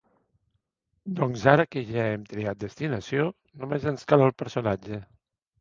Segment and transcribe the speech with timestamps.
[1.19, 3.29] Doncs ara que ja hem triat destinació,
[3.65, 5.03] només ens cal el personatge.